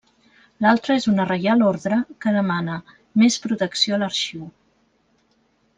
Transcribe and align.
L'altra 0.65 0.95
és 1.01 1.03
una 1.11 1.27
reial 1.31 1.61
ordre 1.67 1.99
que 2.25 2.33
demana 2.39 2.79
més 3.25 3.39
protecció 3.47 3.99
a 3.99 4.03
l'arxiu. 4.05 4.49